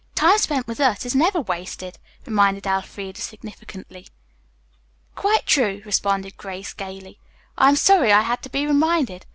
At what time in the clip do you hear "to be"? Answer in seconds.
8.41-8.65